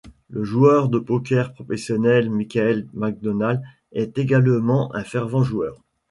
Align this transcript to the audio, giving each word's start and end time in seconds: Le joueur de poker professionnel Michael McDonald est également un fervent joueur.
Le 0.31 0.43
joueur 0.43 0.89
de 0.89 0.97
poker 0.97 1.53
professionnel 1.53 2.31
Michael 2.31 2.87
McDonald 2.95 3.61
est 3.91 4.17
également 4.17 4.91
un 4.95 5.03
fervent 5.03 5.43
joueur. 5.43 5.77